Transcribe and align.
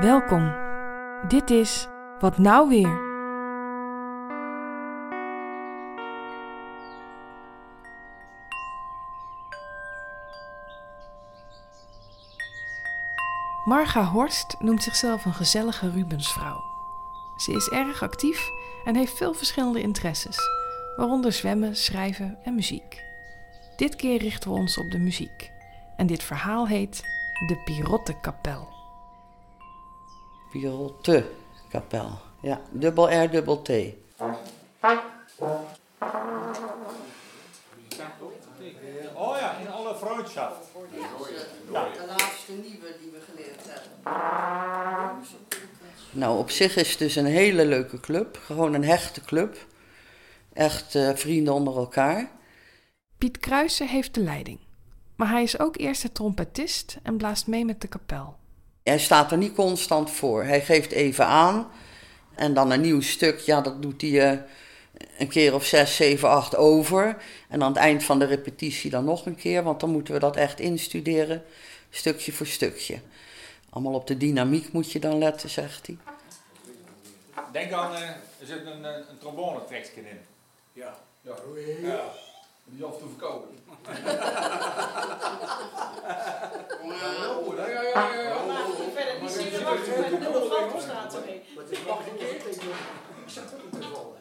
Welkom. 0.00 0.54
Dit 1.28 1.50
is 1.50 1.88
Wat 2.20 2.38
Nou 2.38 2.68
Weer. 2.68 3.00
Marga 13.64 14.04
Horst 14.04 14.56
noemt 14.58 14.82
zichzelf 14.82 15.24
een 15.24 15.34
gezellige 15.34 15.90
Rubensvrouw. 15.90 16.62
Ze 17.36 17.52
is 17.52 17.68
erg 17.68 18.02
actief 18.02 18.50
en 18.84 18.96
heeft 18.96 19.16
veel 19.16 19.34
verschillende 19.34 19.80
interesses, 19.80 20.38
waaronder 20.96 21.32
zwemmen, 21.32 21.76
schrijven 21.76 22.38
en 22.44 22.54
muziek. 22.54 23.04
Dit 23.76 23.96
keer 23.96 24.18
richten 24.18 24.50
we 24.50 24.56
ons 24.56 24.78
op 24.78 24.90
de 24.90 24.98
muziek. 24.98 25.50
En 25.96 26.06
dit 26.06 26.22
verhaal 26.22 26.68
heet 26.68 27.02
De 27.46 27.56
Pirottenkapel. 27.64 28.77
Pirottenkapel. 30.50 32.18
Ja, 32.42 32.60
dubbel 32.70 33.24
R, 33.24 33.30
dubbel 33.30 33.62
T. 33.62 33.68
Oh 39.14 39.36
ja, 39.40 39.56
in 39.58 39.70
alle 39.70 39.94
Freundschaft. 39.94 40.56
De 40.90 42.04
laatste 42.06 42.52
nieuwe 42.52 42.96
die 43.00 43.10
we 43.10 43.20
geleerd 43.30 43.60
hebben. 43.66 43.90
Nou, 46.10 46.38
op 46.38 46.50
zich 46.50 46.76
is 46.76 46.90
het 46.90 46.98
dus 46.98 47.16
een 47.16 47.26
hele 47.26 47.66
leuke 47.66 48.00
club. 48.00 48.38
Gewoon 48.42 48.74
een 48.74 48.84
hechte 48.84 49.20
club. 49.20 49.66
Echt 50.52 50.94
eh, 50.94 51.10
vrienden 51.14 51.54
onder 51.54 51.76
elkaar. 51.76 52.30
Piet 53.18 53.38
Kruijsen 53.38 53.88
heeft 53.88 54.14
de 54.14 54.20
leiding. 54.20 54.58
Maar 55.16 55.28
hij 55.28 55.42
is 55.42 55.58
ook 55.58 55.76
eerste 55.76 56.12
trompetist 56.12 56.98
en 57.02 57.16
blaast 57.16 57.46
mee 57.46 57.64
met 57.64 57.80
de 57.80 57.88
kapel. 57.88 58.36
Hij 58.88 58.98
staat 58.98 59.30
er 59.30 59.38
niet 59.38 59.54
constant 59.54 60.10
voor. 60.10 60.44
Hij 60.44 60.60
geeft 60.60 60.92
even 60.92 61.26
aan. 61.26 61.70
En 62.34 62.54
dan 62.54 62.70
een 62.70 62.80
nieuw 62.80 63.00
stuk, 63.00 63.38
ja, 63.38 63.60
dat 63.60 63.82
doet 63.82 64.00
hij 64.00 64.30
eh, 64.30 64.38
een 65.18 65.28
keer 65.28 65.54
of 65.54 65.64
zes, 65.64 65.96
zeven, 65.96 66.28
acht 66.28 66.56
over. 66.56 67.16
En 67.48 67.62
aan 67.62 67.72
het 67.72 67.78
eind 67.78 68.04
van 68.04 68.18
de 68.18 68.24
repetitie 68.24 68.90
dan 68.90 69.04
nog 69.04 69.26
een 69.26 69.36
keer, 69.36 69.62
want 69.62 69.80
dan 69.80 69.90
moeten 69.90 70.14
we 70.14 70.20
dat 70.20 70.36
echt 70.36 70.60
instuderen, 70.60 71.44
stukje 71.90 72.32
voor 72.32 72.46
stukje. 72.46 72.98
Allemaal 73.70 73.94
op 73.94 74.06
de 74.06 74.16
dynamiek 74.16 74.72
moet 74.72 74.92
je 74.92 74.98
dan 74.98 75.18
letten, 75.18 75.50
zegt 75.50 75.86
hij. 75.86 75.96
Denk 77.52 77.72
aan, 77.72 77.94
eh, 77.94 78.08
er 78.40 78.46
zit 78.46 78.66
een, 78.66 78.84
eh, 78.84 78.92
een 79.10 79.18
trombone 79.18 79.64
trekje 79.64 80.00
in. 80.00 80.18
Ja, 80.72 80.98
ja, 81.20 81.34
ja. 81.82 82.00
Die 82.68 82.84
af 82.84 82.98
te 82.98 83.04
verkopen. 83.08 83.58
Ja, 86.88 86.94
ja, 87.66 87.66
ja, 87.66 87.82
ja, 87.82 88.12
ja. 88.22 88.36
verder 88.94 89.14
niet 89.20 89.62
wacht, 89.62 89.86
met 89.86 90.10
met 90.10 90.10
de 90.10 90.18
de 90.32 90.46
band 90.70 90.82
staat 90.82 91.14
er. 91.14 91.20
Maar 91.54 91.64
het 91.64 91.72
is 91.72 91.84
nog 91.86 92.06
een 92.06 92.16
keer. 92.16 92.34
Ik 92.34 92.42
zat 93.26 93.54
ook 93.54 93.62
niet 93.62 93.72
te 93.82 93.88
vallen. 93.88 94.16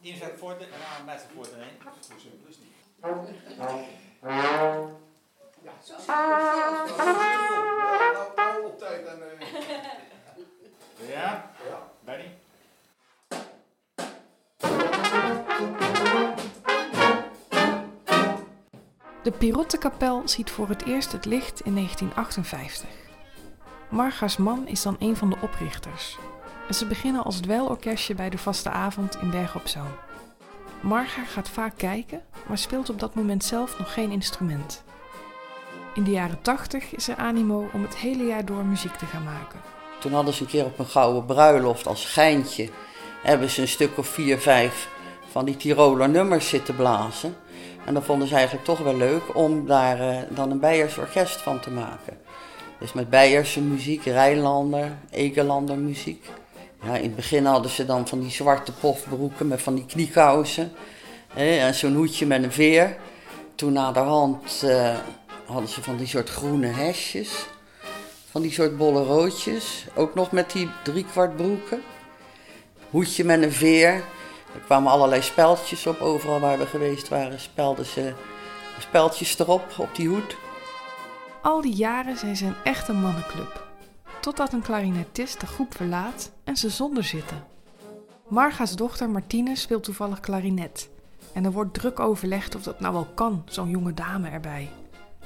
Inzet 0.00 0.32
voor 0.38 0.58
de, 0.58 0.64
en 0.64 1.04
met 1.04 1.26
voor 1.34 1.44
de 1.44 1.50
heen. 1.56 1.78
Zo 2.00 2.12
simpel 2.18 2.48
is 2.48 2.56
het 2.56 2.64
niet. 2.64 2.74
Ja. 4.20 4.30
Nou, 6.06 6.88
nou 8.36 8.64
op 8.66 8.78
tijd 8.78 9.06
en... 9.06 9.22
eh, 9.38 9.48
Ja, 11.08 11.50
Ja. 11.68 11.92
De 19.24 19.30
Pirottenkapel 19.30 20.22
ziet 20.24 20.50
voor 20.50 20.68
het 20.68 20.84
eerst 20.84 21.12
het 21.12 21.24
licht 21.24 21.60
in 21.60 21.74
1958. 21.74 22.88
Marga's 23.88 24.36
man 24.36 24.66
is 24.66 24.82
dan 24.82 24.96
een 24.98 25.16
van 25.16 25.30
de 25.30 25.36
oprichters. 25.40 26.18
En 26.68 26.74
ze 26.74 26.86
beginnen 26.86 27.24
als 27.24 27.40
dweilorkestje 27.40 28.14
bij 28.14 28.30
de 28.30 28.38
vaste 28.38 28.70
avond 28.70 29.16
in 29.20 29.30
Berg 29.30 29.54
op 29.54 29.66
Zoom. 29.66 29.94
Marga 30.80 31.24
gaat 31.24 31.48
vaak 31.48 31.72
kijken, 31.76 32.22
maar 32.46 32.58
speelt 32.58 32.90
op 32.90 33.00
dat 33.00 33.14
moment 33.14 33.44
zelf 33.44 33.78
nog 33.78 33.92
geen 33.92 34.10
instrument. 34.10 34.84
In 35.94 36.04
de 36.04 36.10
jaren 36.10 36.42
80 36.42 36.94
is 36.94 37.08
er 37.08 37.16
animo 37.16 37.68
om 37.72 37.82
het 37.82 37.96
hele 37.96 38.24
jaar 38.24 38.44
door 38.44 38.64
muziek 38.64 38.94
te 38.94 39.06
gaan 39.06 39.24
maken. 39.24 39.60
Toen 40.00 40.12
hadden 40.12 40.34
ze 40.34 40.42
een 40.42 40.48
keer 40.48 40.64
op 40.64 40.78
een 40.78 40.86
gouden 40.86 41.24
bruiloft 41.24 41.86
als 41.86 42.04
geintje, 42.04 42.70
hebben 43.22 43.50
ze 43.50 43.60
een 43.60 43.68
stuk 43.68 43.98
of 43.98 44.06
vier, 44.06 44.38
vijf 44.38 44.88
van 45.30 45.44
die 45.44 45.56
Tiroler 45.56 46.08
nummers 46.08 46.48
zitten 46.48 46.76
blazen. 46.76 47.36
En 47.86 47.94
dat 47.94 48.04
vonden 48.04 48.28
ze 48.28 48.34
eigenlijk 48.34 48.64
toch 48.64 48.78
wel 48.78 48.96
leuk 48.96 49.36
om 49.36 49.66
daar 49.66 50.00
eh, 50.00 50.16
dan 50.28 50.50
een 50.50 50.60
Beiers 50.60 50.98
orkest 50.98 51.40
van 51.40 51.60
te 51.60 51.70
maken. 51.70 52.18
Dus 52.78 52.92
met 52.92 53.10
Beierse 53.10 53.60
muziek, 53.60 54.04
Rijnlander, 54.04 54.92
Egelander 55.10 55.78
muziek. 55.78 56.26
Ja, 56.82 56.96
in 56.96 57.02
het 57.02 57.16
begin 57.16 57.44
hadden 57.44 57.70
ze 57.70 57.84
dan 57.84 58.08
van 58.08 58.20
die 58.20 58.30
zwarte 58.30 58.72
pofbroeken 58.72 59.48
met 59.48 59.62
van 59.62 59.74
die 59.74 59.86
kniekousen. 59.86 60.72
hè, 61.34 61.56
en 61.58 61.74
zo'n 61.74 61.94
hoedje 61.94 62.26
met 62.26 62.42
een 62.42 62.52
veer. 62.52 62.96
Toen 63.54 63.72
naderhand 63.72 64.62
eh, 64.62 64.96
hadden 65.46 65.68
ze 65.68 65.82
van 65.82 65.96
die 65.96 66.06
soort 66.06 66.28
groene 66.28 66.66
hesjes. 66.66 67.46
Van 68.30 68.42
die 68.42 68.52
soort 68.52 68.76
bolle 68.76 69.02
roodjes. 69.02 69.86
Ook 69.94 70.14
nog 70.14 70.32
met 70.32 70.52
die 70.52 70.70
driekwart 70.82 71.36
broeken. 71.36 71.82
Hoedje 72.90 73.24
met 73.24 73.42
een 73.42 73.52
veer. 73.52 74.02
Er 74.54 74.60
kwamen 74.60 74.92
allerlei 74.92 75.22
speldjes 75.22 75.86
op. 75.86 76.00
Overal 76.00 76.40
waar 76.40 76.58
we 76.58 76.66
geweest 76.66 77.08
waren 77.08 77.40
spelden 77.40 77.86
ze 77.86 78.14
speldjes 78.78 79.38
erop, 79.38 79.74
op 79.78 79.94
die 79.94 80.08
hoed. 80.08 80.36
Al 81.42 81.60
die 81.60 81.74
jaren 81.74 82.16
zijn 82.16 82.36
ze 82.36 82.46
een 82.46 82.56
echte 82.64 82.92
mannenclub. 82.92 83.66
Totdat 84.20 84.52
een 84.52 84.62
klarinetist 84.62 85.40
de 85.40 85.46
groep 85.46 85.74
verlaat 85.74 86.30
en 86.44 86.56
ze 86.56 86.70
zonder 86.70 87.04
zitten. 87.04 87.44
Marga's 88.28 88.76
dochter 88.76 89.10
Martine 89.10 89.56
speelt 89.56 89.84
toevallig 89.84 90.20
klarinet. 90.20 90.90
En 91.32 91.44
er 91.44 91.52
wordt 91.52 91.74
druk 91.74 92.00
overlegd 92.00 92.54
of 92.54 92.62
dat 92.62 92.80
nou 92.80 92.92
wel 92.92 93.06
kan, 93.14 93.42
zo'n 93.44 93.68
jonge 93.68 93.94
dame 93.94 94.28
erbij. 94.28 94.70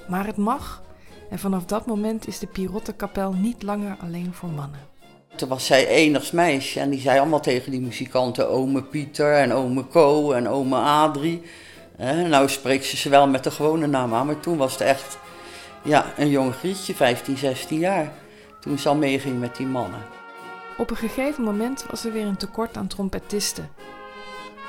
Maar 0.08 0.26
het 0.26 0.36
mag. 0.36 0.82
En 1.30 1.38
vanaf 1.38 1.64
dat 1.64 1.86
moment 1.86 2.26
is 2.26 2.38
de 2.38 2.46
Pirottenkapel 2.46 3.32
niet 3.32 3.62
langer 3.62 3.96
alleen 4.00 4.34
voor 4.34 4.48
mannen. 4.48 4.80
Toen 5.38 5.48
was 5.48 5.66
zij 5.66 5.86
enigs 5.86 6.30
meisje 6.30 6.80
en 6.80 6.90
die 6.90 7.00
zei 7.00 7.18
allemaal 7.18 7.40
tegen 7.40 7.70
die 7.70 7.80
muzikanten 7.80 8.50
ome 8.50 8.82
Pieter 8.82 9.34
en 9.34 9.52
ome 9.52 9.88
Co 9.88 10.32
en 10.32 10.48
ome 10.48 10.76
Adrie. 10.76 11.42
Eh, 11.96 12.20
nou 12.20 12.48
spreekt 12.48 12.84
ze 12.84 12.96
ze 12.96 13.08
wel 13.08 13.28
met 13.28 13.44
de 13.44 13.50
gewone 13.50 13.86
naam 13.86 14.14
aan, 14.14 14.26
maar 14.26 14.40
toen 14.40 14.56
was 14.56 14.72
het 14.72 14.80
echt 14.80 15.18
ja, 15.82 16.06
een 16.16 16.28
jong 16.28 16.54
grietje, 16.54 16.94
15, 16.94 17.36
16 17.36 17.78
jaar. 17.78 18.12
Toen 18.60 18.78
ze 18.78 18.88
al 18.88 18.94
meeging 18.94 19.40
met 19.40 19.56
die 19.56 19.66
mannen. 19.66 20.00
Op 20.78 20.90
een 20.90 20.96
gegeven 20.96 21.44
moment 21.44 21.84
was 21.90 22.04
er 22.04 22.12
weer 22.12 22.26
een 22.26 22.36
tekort 22.36 22.76
aan 22.76 22.86
trompetisten. 22.86 23.68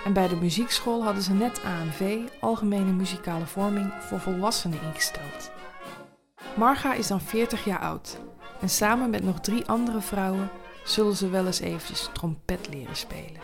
En 0.05 0.13
bij 0.13 0.27
de 0.27 0.35
muziekschool 0.35 1.03
hadden 1.03 1.23
ze 1.23 1.33
net 1.33 1.61
AMV, 1.65 2.17
Algemene 2.39 2.91
Muzikale 2.91 3.45
Vorming, 3.45 3.91
voor 3.99 4.19
volwassenen 4.19 4.79
ingesteld. 4.87 5.51
Marga 6.55 6.93
is 6.93 7.07
dan 7.07 7.21
40 7.21 7.65
jaar 7.65 7.79
oud 7.79 8.17
en 8.59 8.69
samen 8.69 9.09
met 9.09 9.23
nog 9.23 9.39
drie 9.39 9.65
andere 9.65 10.01
vrouwen 10.01 10.49
zullen 10.83 11.15
ze 11.15 11.29
wel 11.29 11.45
eens 11.45 11.59
eventjes 11.59 12.09
trompet 12.13 12.67
leren 12.71 12.95
spelen. 12.95 13.41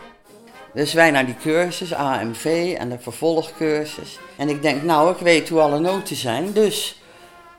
Dus 0.74 0.92
wij 0.92 1.10
naar 1.10 1.26
die 1.26 1.36
cursus, 1.36 1.94
AMV 1.94 2.74
en 2.78 2.88
de 2.88 2.98
vervolgcursus. 2.98 4.18
En 4.36 4.48
ik 4.48 4.62
denk, 4.62 4.82
nou, 4.82 5.12
ik 5.12 5.18
weet 5.18 5.48
hoe 5.48 5.60
alle 5.60 5.78
noten 5.78 6.16
zijn, 6.16 6.52
dus 6.52 7.00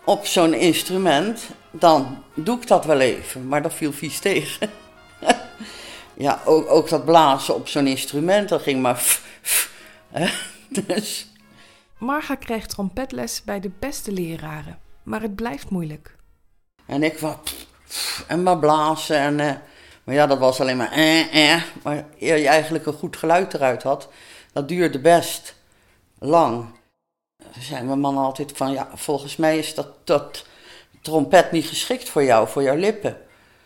op 0.06 0.26
zo'n 0.26 0.54
instrument, 0.54 1.50
dan 1.72 2.24
doe 2.34 2.58
ik 2.58 2.68
dat 2.68 2.86
wel 2.86 3.00
even. 3.00 3.48
Maar 3.48 3.62
dat 3.62 3.74
viel 3.74 3.94
vies 3.94 4.20
tegen. 4.20 4.70
ja, 6.18 6.42
ook, 6.46 6.70
ook 6.70 6.90
dat 6.90 7.06
blazen 7.06 7.56
op 7.56 7.68
zo'n 7.68 7.88
instrument, 7.88 8.50
dat 8.50 8.62
ging 8.62 8.82
maar... 8.82 8.98
f- 8.98 9.40
f- 9.44 9.72
hè. 10.12 10.28
dus 10.68 11.32
Marga 11.98 12.36
krijgt 12.36 12.70
trompetles 12.70 13.44
bij 13.44 13.60
de 13.60 13.72
beste 13.80 14.12
leraren, 14.12 14.80
maar 15.04 15.22
het 15.22 15.36
blijft 15.36 15.70
moeilijk. 15.70 16.17
En 16.88 17.04
ik 17.04 17.20
was 17.20 17.36
en 18.28 18.44
maar 18.44 18.60
blazen. 18.60 19.18
En, 19.18 19.40
eh, 19.40 19.56
maar 20.04 20.16
ja, 20.16 20.28
dat 20.28 20.38
was 20.38 20.62
alleen 20.62 20.78
maar 20.78 20.92
eh, 20.92 21.54
eh. 21.54 21.62
Maar 21.84 22.06
eer 22.20 22.38
je 22.38 22.48
eigenlijk 22.48 22.86
een 22.86 22.94
goed 22.94 23.18
geluid 23.18 23.54
eruit 23.54 23.84
had, 23.84 24.10
dat 24.54 24.68
duurde 24.68 25.00
best 25.00 25.56
lang. 26.20 26.66
Toen 27.54 27.62
zei 27.62 27.84
mijn 27.84 28.00
man 28.00 28.18
altijd 28.18 28.52
van, 28.56 28.72
ja, 28.72 28.90
volgens 28.94 29.36
mij 29.36 29.58
is 29.58 29.74
dat, 29.74 29.88
dat 30.04 30.46
trompet 31.02 31.52
niet 31.52 31.66
geschikt 31.66 32.10
voor 32.10 32.24
jou, 32.24 32.48
voor 32.48 32.64
jouw 32.64 32.76
lippen. 32.76 33.18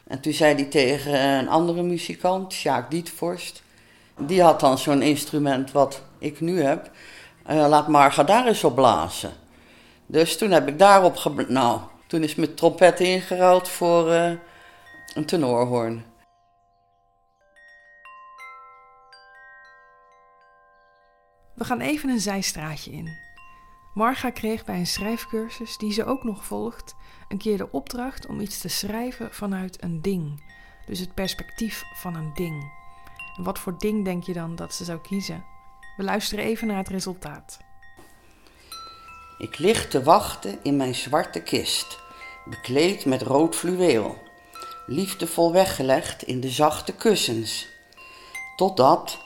En 0.08 0.22
toen 0.22 0.34
zei 0.34 0.56
hij 0.56 0.66
tegen 0.66 1.20
een 1.20 1.50
andere 1.50 1.84
muzikant, 1.84 2.54
Sjaak 2.54 2.92
Dietvorst, 2.92 3.62
die 4.18 4.42
had 4.42 4.60
dan 4.60 4.78
zo'n 4.78 5.02
instrument 5.02 5.72
wat 5.72 6.02
ik 6.18 6.40
nu 6.40 6.62
heb. 6.62 6.90
Eh, 7.46 7.68
laat 7.68 7.88
Marga 7.88 8.24
daar 8.24 8.48
eens 8.48 8.64
op 8.64 8.76
blazen. 8.76 9.34
Dus 10.06 10.38
toen 10.38 10.52
heb 10.52 10.68
ik 10.68 10.80
daarop 10.80 11.16
gebl... 11.16 11.44
Nou, 11.48 11.80
toen 12.12 12.24
is 12.24 12.36
mijn 12.36 12.56
trompet 12.56 13.00
ingeruild 13.00 13.70
voor 13.70 14.12
eh, 14.12 14.32
een 15.14 15.26
tenorhoorn. 15.26 16.06
We 21.56 21.64
gaan 21.64 21.80
even 21.80 22.10
een 22.10 22.20
zijstraatje 22.20 22.92
in. 22.92 23.18
Marga 23.94 24.30
kreeg 24.30 24.66
bij 24.66 24.76
een 24.76 24.88
schrijfcursus 24.88 25.78
die 25.78 25.94
ze 25.94 26.06
ook 26.06 26.24
nog 26.24 26.46
volgt 26.46 26.96
een 27.28 27.38
keer 27.38 27.58
de 27.58 27.72
opdracht 27.72 28.26
om 28.26 28.40
iets 28.40 28.60
te 28.60 28.70
schrijven 28.70 29.34
vanuit 29.34 29.84
een 29.84 30.02
ding. 30.02 30.44
Dus 30.86 31.00
het 31.00 31.14
perspectief 31.14 31.84
van 31.94 32.16
een 32.16 32.34
ding. 32.34 32.72
Wat 33.36 33.60
voor 33.60 33.78
ding 33.78 34.06
denk 34.06 34.24
je 34.24 34.34
dan 34.34 34.56
dat 34.56 34.74
ze 34.74 34.84
zou 34.84 35.00
kiezen? 35.02 35.44
We 35.98 36.04
luisteren 36.04 36.46
even 36.46 36.68
naar 36.68 36.78
het 36.78 36.90
resultaat. 36.90 37.71
Ik 39.42 39.58
lig 39.58 39.88
te 39.88 40.04
wachten 40.04 40.60
in 40.64 40.76
mijn 40.76 40.96
zwarte 40.96 41.42
kist, 41.42 42.00
bekleed 42.46 43.06
met 43.06 43.22
rood 43.22 43.56
fluweel, 43.56 44.18
liefdevol 44.86 45.52
weggelegd 45.52 46.24
in 46.24 46.40
de 46.40 46.50
zachte 46.50 46.94
kussens. 46.94 47.68
Totdat 48.56 49.20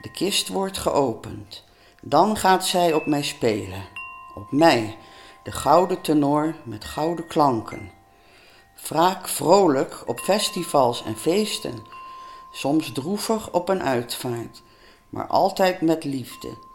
de 0.00 0.10
kist 0.10 0.48
wordt 0.48 0.78
geopend. 0.78 1.64
Dan 2.02 2.36
gaat 2.36 2.66
zij 2.66 2.92
op 2.92 3.06
mij 3.06 3.22
spelen. 3.22 3.84
Op 4.34 4.52
mij, 4.52 4.96
de 5.42 5.52
gouden 5.52 6.00
tenor 6.00 6.54
met 6.62 6.84
gouden 6.84 7.26
klanken. 7.26 7.90
Vaak 8.74 9.28
vrolijk 9.28 10.02
op 10.06 10.20
festivals 10.20 11.02
en 11.02 11.16
feesten, 11.16 11.82
soms 12.52 12.92
droevig 12.92 13.50
op 13.50 13.68
een 13.68 13.82
uitvaart, 13.82 14.62
maar 15.08 15.26
altijd 15.26 15.80
met 15.80 16.04
liefde, 16.04 16.67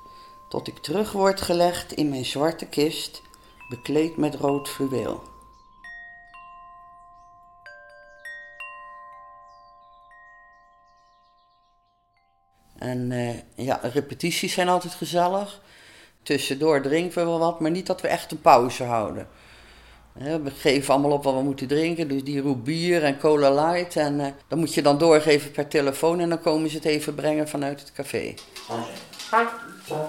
tot 0.54 0.68
ik 0.68 0.78
terug 0.78 1.12
word 1.12 1.42
gelegd 1.42 1.94
in 1.94 2.10
mijn 2.10 2.26
zwarte 2.26 2.66
kist, 2.66 3.22
bekleed 3.70 4.18
met 4.18 4.36
rood 4.36 4.70
fluweel. 4.70 5.24
En 12.78 13.12
uh, 13.12 13.30
ja, 13.56 13.80
repetities 13.82 14.54
zijn 14.54 14.70
altijd 14.70 14.94
gezellig. 14.94 15.62
Tussendoor 16.24 16.82
drinken 16.82 17.18
we 17.18 17.26
wel 17.26 17.40
wat, 17.40 17.60
maar 17.60 17.72
niet 17.72 17.88
dat 17.88 18.02
we 18.02 18.08
echt 18.08 18.32
een 18.32 18.42
pauze 18.42 18.84
houden. 18.84 19.28
We 20.14 20.52
geven 20.58 20.94
allemaal 20.94 21.12
op 21.12 21.24
wat 21.24 21.34
we 21.34 21.42
moeten 21.42 21.68
drinken, 21.68 22.08
dus 22.08 22.24
die 22.24 22.42
roep 22.42 22.66
bier 22.66 23.04
en 23.04 23.20
cola 23.20 23.72
light. 23.72 23.96
En 23.96 24.20
uh, 24.20 24.28
dan 24.48 24.60
moet 24.60 24.74
je 24.74 24.82
dan 24.82 24.98
doorgeven 24.98 25.52
per 25.52 25.68
telefoon 25.68 26.20
en 26.20 26.30
dan 26.30 26.42
komen 26.42 26.70
ze 26.70 26.76
het 26.76 26.86
even 26.86 27.16
brengen 27.16 27.48
vanuit 27.50 27.80
het 27.80 27.92
café. 27.92 28.34
Dat 29.88 30.08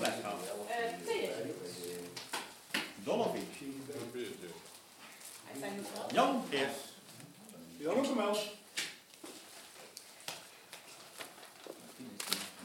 best 0.00 0.14
gaan. 0.22 0.38
Dolphy. 3.04 3.40
Jan 6.12 6.44
eerst. 6.50 6.76
Jan 7.76 7.96
ook. 7.96 8.36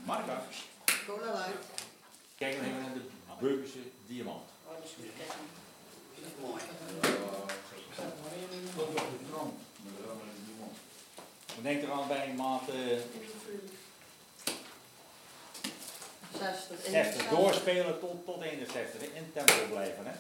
Marga. 0.06 0.44
Cola 1.06 1.32
light. 1.32 1.66
Kijk 2.36 2.56
nog 2.56 2.66
even 2.66 2.82
naar 2.82 2.94
de 2.94 3.10
Beukse 3.40 3.80
diamant. 4.08 4.44
Oh, 4.66 4.74
dat 4.74 4.84
is 4.84 4.92
goed. 4.96 5.06
Dat 6.16 6.26
is 6.26 6.34
mooi. 6.42 6.62
Denk 11.62 11.84
eraan 11.84 12.08
bij 12.08 12.34
maat 12.38 12.70
eh, 12.70 12.76
60. 16.40 16.92
60. 16.92 17.30
Doorspelen 17.30 18.00
tot, 18.00 18.26
tot 18.26 18.42
61. 18.42 19.02
In 19.14 19.32
tempo 19.34 19.54
blijven. 19.70 20.06
Hè? 20.06 20.12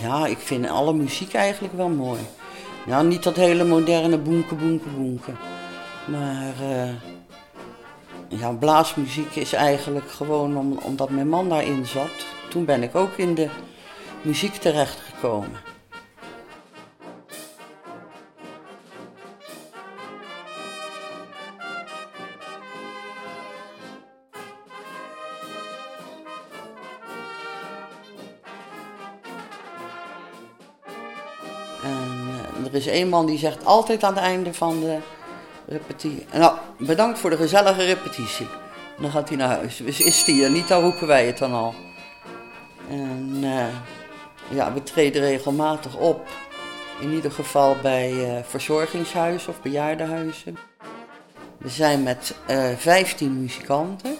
Ja, 0.00 0.26
ik 0.26 0.38
vind 0.38 0.68
alle 0.68 0.92
muziek 0.92 1.34
eigenlijk 1.34 1.74
wel 1.74 1.88
mooi. 1.88 2.20
Ja, 2.86 3.02
niet 3.02 3.22
dat 3.22 3.36
hele 3.36 3.64
moderne 3.64 4.18
boenke, 4.18 4.54
boenke, 4.54 4.88
boenke. 4.88 5.32
Maar 6.06 6.54
eh, 6.60 6.88
ja, 8.28 8.50
blaasmuziek 8.50 9.36
is 9.36 9.52
eigenlijk 9.52 10.10
gewoon 10.10 10.56
om, 10.56 10.78
omdat 10.82 11.10
mijn 11.10 11.28
man 11.28 11.48
daarin 11.48 11.86
zat. 11.86 12.26
Toen 12.48 12.64
ben 12.64 12.82
ik 12.82 12.94
ook 12.94 13.16
in 13.16 13.34
de 13.34 13.48
muziek 14.22 14.54
terechtgekomen. 14.54 15.75
En 31.86 32.64
eh, 32.64 32.66
er 32.66 32.74
is 32.74 32.86
één 32.86 33.08
man 33.08 33.26
die 33.26 33.38
zegt 33.38 33.64
altijd 33.64 34.04
aan 34.04 34.14
het 34.14 34.22
einde 34.22 34.54
van 34.54 34.80
de 34.80 34.98
repetitie... 35.66 36.26
Nou, 36.32 36.56
bedankt 36.78 37.18
voor 37.18 37.30
de 37.30 37.36
gezellige 37.36 37.84
repetitie. 37.84 38.46
Dan 39.00 39.10
gaat 39.10 39.28
hij 39.28 39.38
naar 39.38 39.48
huis. 39.48 39.80
Is 39.80 40.24
die 40.24 40.44
er 40.44 40.50
niet, 40.50 40.68
dan 40.68 40.82
roepen 40.82 41.06
wij 41.06 41.26
het 41.26 41.38
dan 41.38 41.52
al. 41.52 41.74
En 42.90 43.38
eh, 43.42 43.66
ja, 44.48 44.72
we 44.72 44.82
treden 44.82 45.22
regelmatig 45.22 45.96
op. 45.96 46.28
In 47.00 47.12
ieder 47.12 47.30
geval 47.30 47.76
bij 47.82 48.10
eh, 48.10 48.44
verzorgingshuizen 48.44 49.48
of 49.48 49.62
bejaardenhuizen. 49.62 50.56
We 51.58 51.68
zijn 51.68 52.02
met 52.02 52.34
eh 52.46 52.68
15 52.76 53.40
muzikanten. 53.40 54.16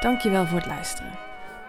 Dankjewel 0.00 0.46
voor 0.46 0.58
het 0.58 0.66
luisteren. 0.66 1.12